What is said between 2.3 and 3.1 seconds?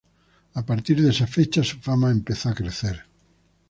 a crecer.